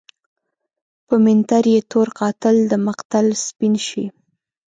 [1.07, 4.05] په منتر يې تور قاتل دمقتل سپين شي